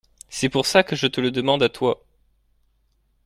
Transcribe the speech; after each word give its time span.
C’est 0.29 0.49
pour 0.49 0.65
ça 0.65 0.81
que 0.81 0.95
je 0.95 1.05
te 1.05 1.21
le 1.21 1.29
demande 1.29 1.61
à 1.61 1.69
toi. 1.69 2.03